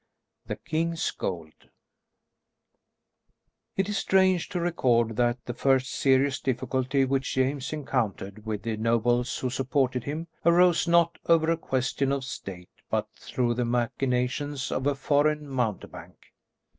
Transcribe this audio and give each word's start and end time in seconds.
THE 0.47 0.55
KING'S 0.55 1.11
GOLD 1.11 1.69
It 3.77 3.87
is 3.87 3.99
strange 3.99 4.49
to 4.49 4.59
record 4.59 5.15
that 5.17 5.45
the 5.45 5.53
first 5.53 5.91
serious 5.91 6.39
difficulty 6.39 7.05
which 7.05 7.35
James 7.35 7.71
encountered 7.71 8.43
with 8.43 8.63
the 8.63 8.77
nobles 8.77 9.37
who 9.37 9.51
supported 9.51 10.05
him, 10.05 10.25
arose 10.43 10.87
not 10.87 11.19
over 11.27 11.51
a 11.51 11.55
question 11.55 12.11
of 12.11 12.23
State, 12.25 12.71
but 12.89 13.11
through 13.13 13.53
the 13.53 13.63
machinations 13.65 14.71
of 14.71 14.87
a 14.87 14.95
foreign 14.95 15.47
mountebank. 15.47 16.15